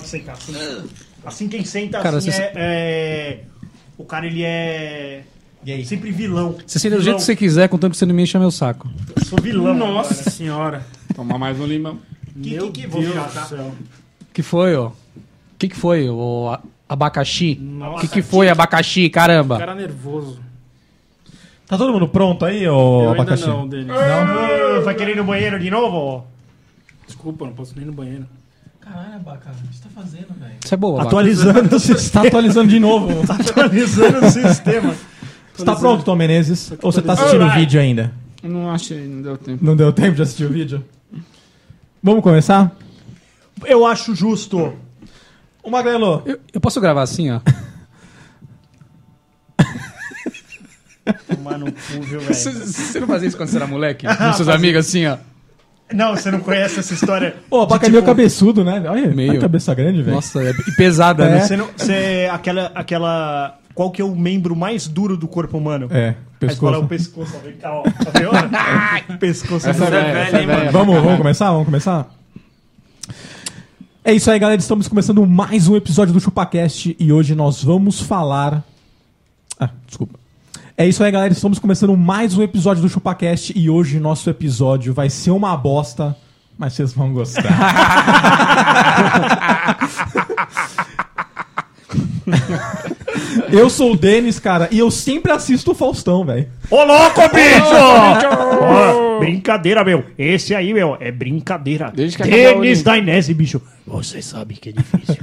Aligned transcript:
Pode 0.00 0.08
sentar 0.08 0.34
assim. 0.34 0.54
Assim 1.24 1.48
quem 1.48 1.64
senta 1.64 2.00
Cara, 2.00 2.16
assim 2.18 2.30
você- 2.30 2.42
é, 2.42 2.52
é- 2.56 3.40
O 3.98 4.04
cara, 4.04 4.26
ele 4.26 4.42
é. 4.42 5.22
Gay. 5.62 5.84
Sempre 5.84 6.10
vilão. 6.10 6.56
Você 6.66 6.78
senta 6.78 6.96
do 6.96 7.02
jeito 7.02 7.16
que 7.18 7.22
você 7.22 7.36
quiser, 7.36 7.68
contanto 7.68 7.92
que 7.92 7.98
você 7.98 8.06
não 8.06 8.14
me 8.14 8.22
enche 8.22 8.38
meu 8.38 8.50
saco. 8.50 8.88
Eu 9.14 9.24
sou 9.26 9.38
vilão. 9.40 9.74
Nossa 9.74 10.30
senhora. 10.30 10.86
Tomar 11.14 11.36
mais 11.38 11.60
um 11.60 11.66
limão. 11.66 11.98
Que, 12.42 12.50
Meu 12.54 12.70
que, 12.72 12.80
que 12.82 12.86
vou 12.86 13.02
Deus 13.02 13.12
virar, 13.12 13.26
do 13.26 13.34
tá? 13.34 13.44
céu. 13.44 13.72
que 14.32 14.42
foi, 14.42 14.74
ó? 14.74 14.92
que 15.58 15.68
que 15.68 15.76
foi, 15.76 16.08
o 16.08 16.48
a- 16.48 16.62
abacaxi? 16.88 17.56
Nossa. 17.60 18.00
que 18.00 18.08
que 18.08 18.22
foi, 18.22 18.48
abacaxi? 18.48 19.10
Caramba. 19.10 19.58
Cara 19.58 19.74
nervoso. 19.74 20.40
Tá 21.66 21.76
todo 21.76 21.92
mundo 21.92 22.08
pronto 22.08 22.44
aí, 22.46 22.66
ô 22.66 23.02
Eu 23.02 23.08
ainda 23.10 23.22
abacaxi? 23.22 23.46
não, 23.46 23.68
Denis. 23.68 23.90
Ah, 23.90 24.80
Vai 24.82 24.94
querer 24.94 25.12
ir 25.12 25.16
no 25.16 25.24
banheiro 25.24 25.60
de 25.60 25.68
novo? 25.70 26.26
Desculpa, 27.06 27.44
não 27.44 27.52
posso 27.52 27.74
nem 27.74 27.84
ir 27.84 27.86
no 27.88 27.92
banheiro. 27.92 28.26
Caralho, 28.80 29.14
abacaxi, 29.16 29.60
o 29.64 29.68
que 29.68 29.74
você 29.76 29.82
tá 29.84 29.90
fazendo, 29.94 30.26
velho? 30.38 30.54
Isso 30.64 30.74
é 30.74 30.76
boa. 30.76 31.02
Atualizando 31.02 31.60
o 31.66 31.68
Tá 31.68 31.78
sistema. 31.78 32.26
atualizando 32.26 32.68
de 32.68 32.80
novo. 32.80 33.22
Atualizando 33.32 34.26
o 34.26 34.30
sistema. 34.30 34.94
Você 35.54 35.64
tá 35.64 35.76
pronto, 35.76 36.02
Tom 36.04 36.16
Menezes? 36.16 36.72
Ou 36.82 36.90
você 36.90 37.02
tá 37.02 37.12
assistindo 37.12 37.44
o 37.44 37.50
vídeo 37.52 37.80
ainda? 37.80 38.12
Não 38.42 38.70
achei, 38.70 39.06
não 39.06 39.20
deu 39.22 39.36
tempo. 39.36 39.64
Não 39.64 39.76
deu 39.76 39.92
tempo 39.92 40.16
de 40.16 40.22
assistir 40.22 40.44
o 40.46 40.48
vídeo? 40.48 40.82
Vamos 42.02 42.22
começar? 42.22 42.74
Eu 43.66 43.84
acho 43.84 44.14
justo. 44.14 44.72
Ô 45.62 45.68
Magrelo, 45.70 46.22
Eu, 46.24 46.40
eu 46.54 46.60
posso 46.60 46.80
gravar 46.80 47.02
assim, 47.02 47.30
ó? 47.30 47.40
Tomar 51.34 51.58
no 51.58 51.66
cu, 51.72 52.02
viu, 52.02 52.20
Você, 52.22 52.50
velho? 52.50 52.66
você 52.66 53.00
não 53.00 53.06
fazia 53.06 53.28
isso 53.28 53.36
quando 53.36 53.48
você 53.48 53.56
era 53.56 53.66
moleque? 53.66 54.06
Com 54.06 54.32
seus 54.32 54.48
amigos 54.48 54.86
assim, 54.86 55.06
ó? 55.06 55.18
Não, 55.92 56.14
você 56.16 56.30
não 56.30 56.40
conhece 56.40 56.78
essa 56.80 56.94
história. 56.94 57.34
Ô, 57.50 57.56
o 57.56 57.58
de, 57.60 57.64
abacaxi 57.64 57.86
é 57.90 57.92
meio 57.92 58.04
cabeçudo, 58.04 58.64
né? 58.64 58.82
Olha, 58.88 59.02
Meio. 59.08 59.14
Meio. 59.30 59.40
cabeça 59.40 59.74
grande, 59.74 60.02
velho. 60.02 60.14
Nossa, 60.16 60.42
é- 60.42 60.50
e 60.50 60.72
pesada, 60.76 61.24
É. 61.24 61.30
né? 61.30 61.40
Você 61.40 61.56
não. 61.56 61.68
Você. 61.76 62.28
Aquela. 62.32 62.66
aquela 62.74 63.56
qual 63.74 63.90
que 63.90 64.02
é 64.02 64.04
o 64.04 64.14
membro 64.14 64.54
mais 64.54 64.86
duro 64.86 65.16
do 65.16 65.26
corpo 65.26 65.56
humano? 65.56 65.88
É, 65.90 66.14
Aí 66.42 66.48
você 66.50 66.56
fala 66.56 66.78
o 66.80 66.86
pescoço. 66.86 67.30
pescoço, 67.32 67.44
vem 67.44 67.54
cá, 67.56 67.72
ó. 67.72 67.82
Tá 67.82 68.10
vendo? 68.18 69.16
Pescoço 69.18 69.68
Essa 69.68 69.84
é 69.84 69.90
velha, 69.90 70.18
essa 70.18 70.36
é 70.36 70.46
velha. 70.46 70.70
Vamos, 70.70 70.94
vamos 71.02 71.16
começar? 71.18 71.50
Vamos 71.50 71.64
começar? 71.66 72.08
É 74.04 74.12
isso 74.12 74.30
aí, 74.30 74.38
galera. 74.38 74.60
Estamos 74.60 74.86
começando 74.88 75.24
mais 75.26 75.66
um 75.68 75.76
episódio 75.76 76.12
do 76.12 76.20
ChupaCast 76.20 76.96
e 76.98 77.12
hoje 77.12 77.34
nós 77.34 77.62
vamos 77.64 78.00
falar. 78.00 78.62
Ah, 79.58 79.70
desculpa. 79.86 80.19
É 80.80 80.88
isso 80.88 81.04
aí, 81.04 81.12
galera. 81.12 81.30
Estamos 81.30 81.58
começando 81.58 81.94
mais 81.94 82.38
um 82.38 82.42
episódio 82.42 82.82
do 82.82 82.88
ChupaCast 82.88 83.52
e 83.54 83.68
hoje 83.68 84.00
nosso 84.00 84.30
episódio 84.30 84.94
vai 84.94 85.10
ser 85.10 85.30
uma 85.30 85.54
bosta, 85.54 86.16
mas 86.56 86.72
vocês 86.72 86.94
vão 86.94 87.12
gostar. 87.12 87.52
eu 93.52 93.68
sou 93.68 93.92
o 93.92 93.96
Denis, 93.96 94.38
cara, 94.38 94.70
e 94.70 94.78
eu 94.78 94.90
sempre 94.90 95.30
assisto 95.30 95.72
o 95.72 95.74
Faustão, 95.74 96.24
velho. 96.24 96.48
Ô, 96.70 96.82
louco, 96.82 97.20
bicho! 97.28 97.76
Ó, 98.62 99.18
brincadeira, 99.18 99.84
meu. 99.84 100.02
Esse 100.16 100.54
aí, 100.54 100.72
meu, 100.72 100.96
é 100.98 101.12
brincadeira. 101.12 101.92
Desde 101.94 102.16
que 102.16 102.22
acabou 102.22 102.38
a 102.38 102.52
Denis 102.52 102.58
Olimpíada. 102.58 102.90
da 102.90 102.96
Inés, 102.96 103.28
bicho. 103.28 103.60
Você 103.86 104.22
sabe 104.22 104.54
que 104.54 104.70
é 104.70 104.72
difícil. 104.72 105.22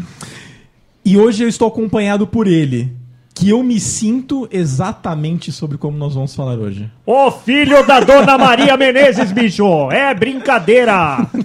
E 1.04 1.18
hoje 1.18 1.44
eu 1.44 1.50
estou 1.50 1.68
acompanhado 1.68 2.28
por 2.28 2.46
ele, 2.46 2.96
que 3.38 3.50
eu 3.50 3.62
me 3.64 3.80
sinto 3.80 4.48
exatamente 4.52 5.52
sobre 5.52 5.78
como 5.78 5.98
nós 5.98 6.14
vamos 6.16 6.36
falar 6.36 6.58
hoje. 6.58 6.90
Ô, 7.06 7.32
filho 7.32 7.86
da 7.86 8.00
Dona 8.00 8.38
Maria 8.38 8.76
Menezes, 8.76 9.32
bicho. 9.32 9.90
É 9.92 10.14
brincadeira. 10.14 11.28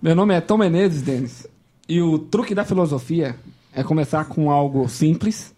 Meu 0.00 0.16
nome 0.16 0.34
é 0.34 0.40
Tom 0.40 0.58
Menezes, 0.58 1.02
Denis. 1.02 1.46
E 1.88 2.00
o 2.00 2.18
truque 2.18 2.54
da 2.54 2.64
filosofia 2.64 3.36
é 3.74 3.82
começar 3.82 4.24
com 4.24 4.50
algo 4.50 4.88
simples 4.88 5.54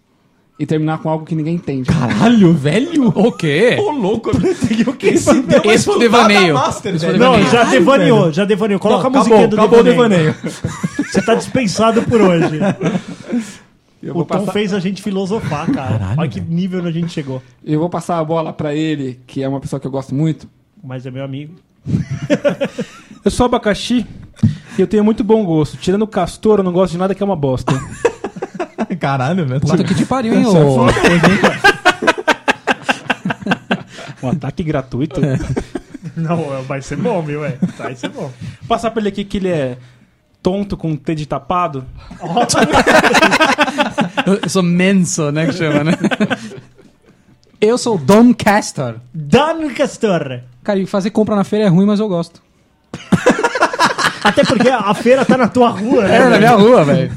e 0.59 0.67
terminar 0.67 0.99
com 0.99 1.09
algo 1.09 1.25
que 1.25 1.35
ninguém 1.35 1.55
entende. 1.55 1.89
Caralho, 1.89 2.53
velho! 2.53 3.09
O 3.09 3.33
quê? 3.33 3.77
Ô, 3.81 3.91
louco! 3.91 4.31
Esse, 5.03 5.85
foi 5.85 5.97
o 5.97 5.99
devaneio. 5.99 6.55
Master, 6.55 6.95
Esse 6.95 7.05
foi 7.07 7.15
velho. 7.15 7.25
o 7.25 7.27
Não, 7.27 7.33
devaneio. 7.39 7.51
já 7.53 7.59
Caralho, 7.59 7.79
devaneou, 7.79 8.21
velho. 8.23 8.33
já 8.33 8.45
devaneou. 8.45 8.81
Coloca 8.81 9.09
Não, 9.09 9.17
a 9.17 9.19
musiquinha 9.19 9.49
do 9.49 9.57
acabou, 9.57 9.81
acabou 9.81 9.93
devaneio. 9.93 10.31
o 10.31 10.35
devaneio. 10.35 11.11
Você 11.11 11.23
tá 11.23 11.35
dispensado 11.35 12.03
por 12.03 12.21
hoje. 12.21 12.59
Eu 14.05 14.11
O 14.11 14.15
vou, 14.17 14.25
Tom 14.27 14.41
passar, 14.41 14.53
fez 14.53 14.75
a 14.75 14.81
gente 14.81 15.01
filosofar, 15.03 15.71
cara. 15.73 15.99
Caralho, 15.99 16.21
Olha 16.21 16.29
que 16.29 16.41
nível 16.41 16.85
a 16.85 16.91
gente 16.91 17.11
chegou. 17.11 17.43
eu 17.65 17.81
vou 17.81 17.89
passar 17.89 18.19
a 18.19 18.25
bola 18.25 18.53
pra 18.53 18.75
ele, 18.75 19.19
que 19.27 19.43
é 19.43 19.49
uma 19.49 19.61
pessoa 19.61 19.81
que 19.81 19.87
eu 19.87 19.91
gosto 19.91 20.15
muito. 20.15 20.47
Mas 20.83 21.07
é 21.07 21.11
meu 21.11 21.25
amigo. 21.25 21.55
Eu 23.25 23.31
sou 23.31 23.47
abacaxi 23.47 24.07
e 24.77 24.81
eu 24.83 24.87
tenho 24.87 25.03
muito 25.03 25.25
bom 25.25 25.43
gosto. 25.45 25.79
Tirando 25.79 26.03
o 26.03 26.07
castor, 26.07 26.59
eu 26.59 26.65
não 26.65 26.73
gosto 26.73 26.93
de 26.93 26.99
nada 26.99 27.15
que 27.15 27.23
é 27.23 27.27
uma 27.27 27.35
bosta. 27.37 27.73
Caralho, 29.01 29.47
velho. 29.47 29.61
Puta 29.63 29.83
que 29.83 29.95
te 29.95 30.05
pariu, 30.05 30.35
hein, 30.35 30.43
é 30.45 30.49
ô. 30.49 30.87
Um 34.23 34.31
ataque 34.31 34.63
gratuito. 34.63 35.21
Não, 36.17 36.63
vai 36.63 36.81
ser 36.83 36.97
bom, 36.97 37.23
viu, 37.23 37.45
é? 37.45 37.57
Vai 37.79 37.95
ser 37.97 38.09
bom. 38.09 38.31
Passar 38.69 38.91
pra 38.91 39.01
ele 39.01 39.09
aqui 39.09 39.25
que 39.25 39.39
ele 39.39 39.49
é 39.49 39.77
tonto 40.45 40.77
com 40.77 40.93
o 40.93 40.97
T 40.97 41.15
de 41.15 41.25
tapado. 41.27 41.87
Eu 42.21 42.29
eu 44.45 44.49
sou 44.49 44.63
menso, 44.63 45.33
né, 45.33 45.47
que 45.47 45.55
chama, 45.55 45.83
né? 45.83 45.93
Eu 47.61 47.79
sou 47.79 47.95
o 47.95 47.99
Don 47.99 48.35
Castor. 48.35 48.97
Dan 49.15 49.73
Castor. 49.73 50.43
Cara, 50.63 50.79
e 50.79 50.85
fazer 50.85 51.09
compra 51.09 51.35
na 51.35 51.45
feira 51.45 51.65
é 51.65 51.69
ruim, 51.69 51.87
mas 51.87 51.99
eu 51.99 52.07
gosto. 52.07 52.43
Até 54.23 54.45
porque 54.45 54.69
a 54.69 54.93
feira 54.93 55.25
tá 55.25 55.39
na 55.39 55.49
tua 55.49 55.71
rua, 55.71 56.07
né? 56.07 56.17
É, 56.17 56.29
na 56.29 56.39
minha 56.39 56.57
rua, 56.57 56.85
velho. 56.85 57.11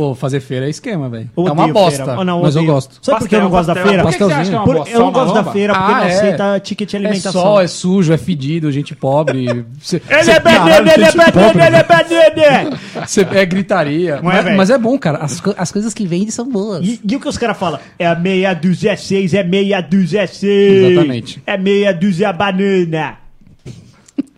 Pô, 0.00 0.14
fazer 0.14 0.40
feira 0.40 0.64
é 0.64 0.70
esquema, 0.70 1.10
velho. 1.10 1.28
É 1.36 1.40
uma 1.52 1.68
bosta. 1.68 2.16
Oh, 2.18 2.24
não, 2.24 2.40
mas 2.40 2.56
eu 2.56 2.64
gosto. 2.64 2.98
Sabe 3.02 3.18
por 3.18 3.28
que 3.28 3.36
eu 3.36 3.40
não 3.42 3.50
gosto 3.50 3.66
da 3.66 3.74
feira? 3.74 4.02
Por 4.02 4.12
que, 4.12 4.16
que 4.16 4.24
você 4.24 4.32
acha 4.32 4.48
que 4.50 4.56
é 4.56 4.58
uma 4.58 4.64
Por- 4.64 4.74
boa? 4.76 4.88
eu 4.88 4.98
não 5.00 5.12
gosto 5.12 5.34
da 5.34 5.44
feira 5.44 5.74
porque 5.74 5.92
Ah, 5.92 5.96
não 5.98 6.04
é. 6.04 6.12
aceita 6.14 6.60
ticket 6.60 6.88
de 6.88 6.96
É 6.96 6.98
alimentação. 7.00 7.32
só, 7.42 7.60
é 7.60 7.66
sujo, 7.66 8.10
é 8.10 8.16
fedido, 8.16 8.72
gente 8.72 8.94
pobre. 8.94 9.66
Cê, 9.82 10.00
Ele 10.08 10.24
cê- 10.24 10.30
é 10.30 10.40
caralho, 10.40 10.64
banana, 10.64 10.92
ele 10.94 11.04
é 11.04 11.12
banana, 11.12 11.66
ele 11.66 11.76
é 11.76 11.84
banana. 11.84 12.78
cê- 13.06 13.26
é 13.30 13.44
gritaria. 13.44 14.20
É, 14.22 14.56
mas, 14.56 14.70
é 14.70 14.78
bom, 14.78 14.98
cara. 14.98 15.18
As, 15.18 15.38
co- 15.38 15.54
as 15.58 15.70
coisas 15.70 15.92
que 15.92 16.06
vendem 16.06 16.30
são 16.30 16.48
boas. 16.48 16.82
E, 16.82 16.98
e 17.06 17.16
o 17.16 17.20
que 17.20 17.28
os 17.28 17.36
caras 17.36 17.58
falam? 17.58 17.78
É 17.98 18.06
a 18.06 18.14
meia 18.14 18.54
dúzia 18.54 18.96
seis, 18.96 19.34
é 19.34 19.42
meia 19.44 19.82
dúzia 19.82 20.26
seis. 20.26 20.92
Exatamente. 20.92 21.42
É 21.46 21.58
meia 21.58 21.92
dúzia 21.92 22.32
banana. 22.32 23.18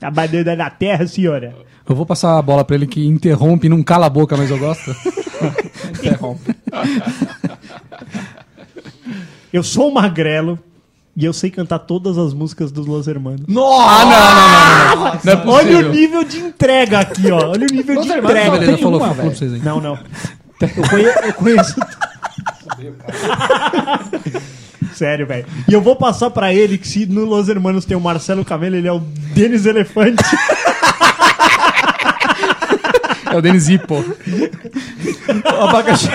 A 0.00 0.10
banana 0.10 0.56
na 0.56 0.70
terra, 0.70 1.06
senhora. 1.06 1.54
Eu 1.88 1.94
vou 1.96 2.06
passar 2.06 2.38
a 2.38 2.42
bola 2.42 2.64
pra 2.64 2.74
ele 2.74 2.86
que 2.86 3.04
interrompe, 3.06 3.68
não 3.68 3.82
cala 3.82 4.06
a 4.06 4.10
boca, 4.10 4.36
mas 4.36 4.50
eu 4.50 4.58
gosto. 4.58 4.94
Interrompe. 5.98 6.54
Eu 9.52 9.62
sou 9.62 9.90
um 9.90 9.92
magrelo 9.92 10.58
e 11.14 11.24
eu 11.24 11.32
sei 11.32 11.50
cantar 11.50 11.80
todas 11.80 12.16
as 12.16 12.32
músicas 12.32 12.72
dos 12.72 12.86
Los 12.86 13.06
Hermanos. 13.06 13.42
Nossa! 13.46 13.90
Ah, 13.90 14.04
não, 14.04 14.34
não, 14.34 14.96
não, 14.96 15.04
não. 15.14 15.20
Não 15.22 15.32
é 15.32 15.46
Olha 15.46 15.78
o 15.78 15.90
nível 15.90 16.24
de 16.24 16.38
entrega 16.38 17.00
aqui, 17.00 17.30
ó. 17.30 17.50
Olha 17.50 17.66
o 17.66 17.74
nível 17.74 18.00
de 18.00 18.08
Los 18.08 18.10
Hermanos 18.10 18.30
entrega. 18.30 18.66
tem 18.66 18.78
falou, 18.78 18.98
uma, 18.98 19.14
falou 19.14 19.30
pra 19.30 19.36
vocês 19.36 19.52
aí. 19.52 19.58
Não, 19.60 19.80
não. 19.80 19.98
Eu 20.60 20.88
conheço. 20.88 21.18
Eu 21.18 21.34
conheço... 21.34 21.74
Sério, 24.94 25.26
velho. 25.26 25.46
E 25.68 25.72
eu 25.72 25.80
vou 25.80 25.96
passar 25.96 26.30
pra 26.30 26.54
ele 26.54 26.78
que 26.78 26.86
se 26.86 27.06
no 27.06 27.24
Los 27.24 27.48
Hermanos 27.48 27.84
tem 27.84 27.96
o 27.96 28.00
Marcelo 28.00 28.44
Camelo, 28.44 28.76
ele 28.76 28.86
é 28.88 28.92
o 28.92 29.00
Denis 29.34 29.66
Elefante. 29.66 30.22
É 33.32 33.36
o 33.36 33.42
Denis 33.42 33.68
Hippo. 33.68 33.96
Ô, 33.96 35.64
Abacaxi, 35.64 36.08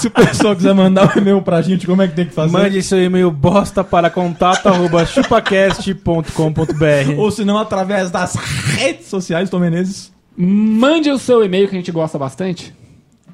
se 0.00 0.08
o 0.08 0.10
pessoal 0.10 0.54
quiser 0.54 0.74
mandar 0.74 1.16
um 1.16 1.18
e-mail 1.18 1.40
pra 1.40 1.62
gente, 1.62 1.86
como 1.86 2.02
é 2.02 2.08
que 2.08 2.14
tem 2.14 2.26
que 2.26 2.34
fazer? 2.34 2.52
Mande 2.52 2.82
seu 2.82 3.02
e-mail 3.02 3.30
bosta 3.30 3.82
para 3.82 4.10
contato 4.10 4.68
arroba 4.68 5.06
chupacast.com.br. 5.06 7.18
Ou 7.18 7.30
se 7.30 7.44
não, 7.44 7.58
através 7.58 8.10
das 8.10 8.34
redes 8.34 9.06
sociais, 9.06 9.48
Tom 9.48 9.60
Menezes. 9.60 10.12
Mande 10.36 11.10
o 11.10 11.18
seu 11.18 11.42
e-mail 11.44 11.68
que 11.68 11.74
a 11.74 11.78
gente 11.78 11.92
gosta 11.92 12.18
bastante 12.18 12.74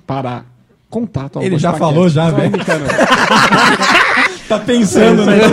para 0.06 0.44
contato. 0.88 1.42
Ele 1.42 1.58
já 1.58 1.74
falou, 1.74 2.08
já, 2.08 2.30
velho. 2.30 2.52
Tá 4.48 4.58
pensando, 4.58 5.26
né? 5.26 5.40
Tá 5.40 5.48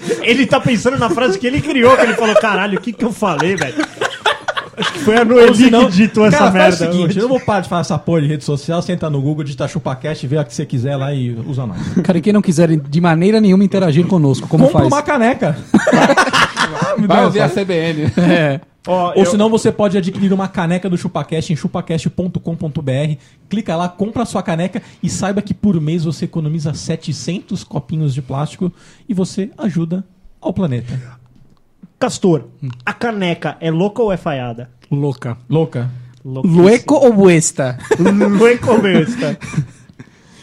ele 0.24 0.46
tá 0.46 0.58
pensando 0.58 0.96
na 0.96 1.10
frase 1.10 1.38
que 1.38 1.46
ele 1.46 1.60
criou, 1.60 1.94
que 1.94 2.04
ele 2.04 2.14
falou, 2.14 2.34
caralho, 2.36 2.78
o 2.78 2.80
que 2.80 2.90
que 2.90 3.04
eu 3.04 3.12
falei, 3.12 3.54
velho? 3.54 3.74
Acho 4.76 4.92
que 4.92 4.98
foi 5.00 5.16
a 5.16 5.24
Noeli 5.24 5.70
que 5.70 5.86
ditou 5.92 6.26
essa 6.26 6.38
Cara, 6.38 6.50
merda. 6.50 6.76
faz 6.76 6.80
o 6.80 6.92
seguinte, 6.92 7.06
hoje. 7.10 7.18
eu 7.18 7.22
não 7.22 7.28
vou 7.30 7.40
parar 7.40 7.60
de 7.60 7.68
falar 7.68 7.80
essa 7.80 7.98
porra 7.98 8.20
de 8.22 8.26
rede 8.28 8.44
social, 8.44 8.82
você 8.82 8.92
entra 8.92 9.08
no 9.08 9.20
Google, 9.22 9.42
digita 9.44 9.66
ChupaCast, 9.66 10.26
vê 10.26 10.36
a 10.38 10.44
que 10.44 10.54
você 10.54 10.66
quiser 10.66 10.96
lá 10.96 11.14
e 11.14 11.30
usa 11.46 11.66
nós. 11.66 11.78
Cara, 12.04 12.18
e 12.18 12.20
quem 12.20 12.32
não 12.32 12.42
quiser 12.42 12.68
de 12.76 13.00
maneira 13.00 13.40
nenhuma 13.40 13.64
interagir 13.64 14.06
conosco, 14.06 14.46
como 14.48 14.64
Compra 14.66 14.80
faz? 14.80 14.92
uma 14.92 15.02
caneca. 15.02 15.56
Vai 16.98 17.06
dá 17.06 17.24
ouvir 17.24 17.40
a 17.40 17.44
essa. 17.44 17.60
CBN. 17.64 18.02
É. 18.18 18.60
Ó, 18.88 19.08
Ou 19.08 19.14
eu- 19.24 19.26
senão 19.26 19.48
você 19.50 19.72
pode 19.72 19.96
adquirir 19.98 20.32
uma 20.32 20.46
caneca 20.48 20.88
do 20.88 20.96
ChupaCast 20.96 21.52
em 21.52 21.56
chupacast.com.br. 21.56 23.14
Clica 23.48 23.74
lá, 23.76 23.88
compra 23.88 24.22
a 24.22 24.26
sua 24.26 24.42
caneca 24.42 24.80
e 25.02 25.08
saiba 25.08 25.42
que 25.42 25.52
por 25.54 25.80
mês 25.80 26.04
você 26.04 26.24
economiza 26.24 26.72
700 26.74 27.64
copinhos 27.64 28.14
de 28.14 28.22
plástico 28.22 28.72
e 29.08 29.14
você 29.14 29.50
ajuda 29.58 30.04
ao 30.40 30.52
planeta. 30.52 30.92
Castor, 31.98 32.44
a 32.84 32.92
caneca 32.92 33.56
é 33.60 33.70
louca 33.70 34.02
ou 34.02 34.12
é 34.12 34.16
falhada? 34.16 34.70
Louca. 34.90 35.38
Louca. 35.48 35.90
Lueco 36.24 36.94
ou 36.94 37.12
Buesta? 37.12 37.78
Lueco 37.98 38.78
besta. 38.82 39.38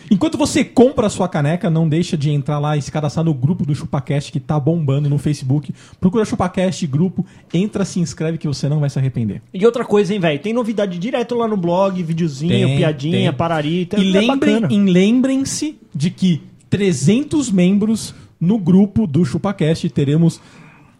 Enquanto 0.09 0.37
você 0.37 0.63
compra 0.63 1.07
a 1.07 1.09
sua 1.09 1.27
caneca, 1.27 1.69
não 1.69 1.89
deixa 1.89 2.15
de 2.15 2.29
entrar 2.29 2.59
lá 2.59 2.77
e 2.77 2.81
se 2.81 2.91
cadastrar 2.91 3.25
no 3.25 3.33
grupo 3.33 3.65
do 3.65 3.73
ChupaCast 3.73 4.31
que 4.31 4.39
tá 4.39 4.59
bombando 4.59 5.09
no 5.09 5.17
Facebook. 5.17 5.73
Procura 5.99 6.23
ChupaCast 6.23 6.85
grupo, 6.87 7.25
entra, 7.53 7.83
se 7.83 7.99
inscreve 7.99 8.37
que 8.37 8.47
você 8.47 8.69
não 8.69 8.79
vai 8.79 8.89
se 8.89 8.99
arrepender. 8.99 9.41
E 9.53 9.65
outra 9.65 9.83
coisa, 9.83 10.13
hein, 10.13 10.19
velho? 10.19 10.39
Tem 10.39 10.53
novidade 10.53 10.97
direto 10.99 11.35
lá 11.35 11.47
no 11.47 11.57
blog, 11.57 12.01
videozinho, 12.03 12.51
Tem, 12.67 12.77
piadinha, 12.77 13.29
tem. 13.31 13.33
pararita. 13.33 13.99
E 13.99 14.15
é 14.15 14.19
lembrem, 14.21 14.61
bacana. 14.61 14.73
e 14.73 14.77
lembrem-se 14.79 15.79
de 15.93 16.09
que 16.11 16.43
300 16.69 17.51
membros 17.51 18.13
no 18.39 18.57
grupo 18.59 19.07
do 19.07 19.25
ChupaCast 19.25 19.89
teremos 19.89 20.39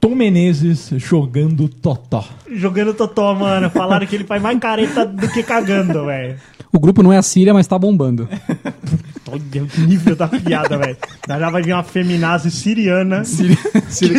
Tom 0.03 0.15
Menezes 0.15 0.89
jogando 0.97 1.69
Totó. 1.69 2.25
Jogando 2.51 2.93
Totó, 2.93 3.33
mano. 3.33 3.69
Falaram 3.69 4.05
que 4.05 4.13
ele 4.17 4.25
faz 4.25 4.41
mais 4.41 4.59
careta 4.59 5.05
do 5.05 5.29
que 5.29 5.41
cagando, 5.41 6.05
velho. 6.07 6.35
O 6.73 6.77
grupo 6.79 7.01
não 7.01 7.13
é 7.13 7.17
a 7.17 7.21
Síria, 7.21 7.53
mas 7.53 7.65
tá 7.67 7.79
bombando. 7.79 8.27
Olha 9.31 9.41
o 9.63 9.81
nível 9.87 10.13
da 10.13 10.27
piada, 10.27 10.77
velho. 10.77 10.97
Já 11.25 11.49
vai 11.49 11.61
vir 11.61 11.71
uma 11.71 11.83
feminazi 11.83 12.51
siriana. 12.51 13.23
Síria- 13.23 13.55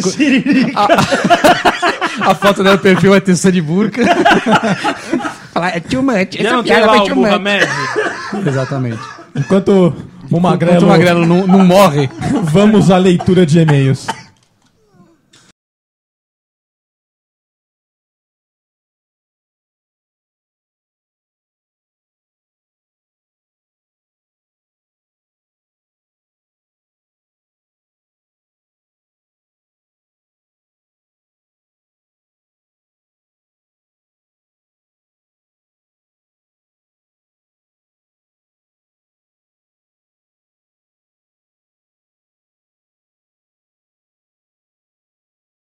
Que 0.01 0.03
siririca. 0.09 0.87
a 2.23 2.35
foto 2.35 2.65
dela 2.65 2.79
perfil 2.79 3.15
é 3.15 3.21
texto 3.21 3.53
de 3.53 3.61
burca. 3.61 4.01
Falar, 5.53 5.77
é 5.77 5.81
too 5.81 6.03
much. 6.03 6.35
Essa 6.41 6.51
não 6.57 6.65
piada 6.65 6.93
o 6.93 7.05
too 7.05 7.17
much. 7.17 8.47
Exatamente. 8.47 9.01
Enquanto 9.37 9.69
o 9.69 9.95
Enquanto 10.29 10.41
Magrelo, 10.41 10.87
o 10.87 10.89
Magrelo 10.89 11.27
não, 11.27 11.47
não 11.47 11.63
morre, 11.63 12.09
vamos 12.45 12.91
à 12.91 12.97
leitura 12.97 13.45
de 13.45 13.59
e-mails. 13.59 14.07